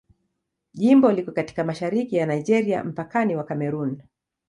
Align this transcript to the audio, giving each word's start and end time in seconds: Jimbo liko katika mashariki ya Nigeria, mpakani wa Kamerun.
Jimbo 0.73 1.11
liko 1.11 1.31
katika 1.31 1.63
mashariki 1.63 2.15
ya 2.15 2.25
Nigeria, 2.25 2.83
mpakani 2.83 3.35
wa 3.35 3.43
Kamerun. 3.43 4.01